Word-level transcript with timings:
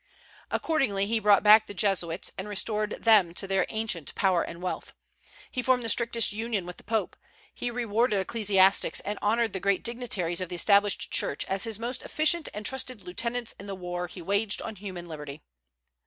Accordingly, 0.49 1.05
he 1.05 1.19
brought 1.19 1.43
back 1.43 1.67
the 1.67 1.75
Jesuits, 1.75 2.31
and 2.35 2.49
restored 2.49 2.93
them 3.03 3.35
to 3.35 3.45
their 3.45 3.67
ancient 3.69 4.15
power 4.15 4.41
and 4.41 4.59
wealth. 4.59 4.93
He 5.51 5.61
formed 5.61 5.85
the 5.85 5.89
strictest 5.89 6.33
union 6.33 6.65
with 6.65 6.77
the 6.77 6.83
Pope. 6.83 7.15
He 7.53 7.69
rewarded 7.69 8.19
ecclesiastics, 8.19 8.99
and 9.01 9.19
honored 9.21 9.53
the 9.53 9.59
great 9.59 9.83
dignitaries 9.83 10.41
of 10.41 10.49
the 10.49 10.55
established 10.55 11.11
church 11.11 11.45
as 11.45 11.65
his 11.65 11.77
most 11.77 12.01
efficient 12.01 12.49
and 12.51 12.65
trusted 12.65 13.03
lieutenants 13.03 13.53
in 13.59 13.67
the 13.67 13.75
war 13.75 14.07
he 14.07 14.23
waged 14.23 14.59
on 14.63 14.75
human 14.77 15.05
liberty. 15.05 15.43